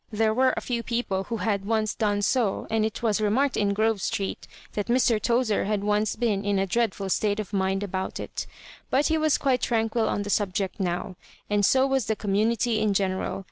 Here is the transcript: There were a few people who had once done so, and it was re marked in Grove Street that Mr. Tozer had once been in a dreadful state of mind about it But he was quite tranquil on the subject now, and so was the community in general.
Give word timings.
There 0.11 0.33
were 0.33 0.55
a 0.57 0.61
few 0.61 0.81
people 0.81 1.25
who 1.25 1.37
had 1.45 1.63
once 1.63 1.93
done 1.93 2.23
so, 2.23 2.65
and 2.71 2.83
it 2.83 3.03
was 3.03 3.21
re 3.21 3.29
marked 3.29 3.55
in 3.55 3.71
Grove 3.75 4.01
Street 4.01 4.47
that 4.73 4.87
Mr. 4.87 5.21
Tozer 5.21 5.65
had 5.65 5.83
once 5.83 6.15
been 6.15 6.43
in 6.43 6.57
a 6.57 6.65
dreadful 6.65 7.07
state 7.07 7.39
of 7.39 7.53
mind 7.53 7.83
about 7.83 8.19
it 8.19 8.47
But 8.89 9.09
he 9.09 9.17
was 9.19 9.37
quite 9.37 9.61
tranquil 9.61 10.09
on 10.09 10.23
the 10.23 10.31
subject 10.31 10.79
now, 10.79 11.17
and 11.51 11.63
so 11.63 11.85
was 11.85 12.07
the 12.07 12.15
community 12.15 12.79
in 12.79 12.95
general. 12.95 13.39